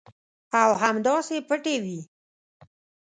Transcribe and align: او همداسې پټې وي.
او 0.61 0.69
همداسې 0.83 1.37
پټې 1.47 1.75
وي. 1.83 1.99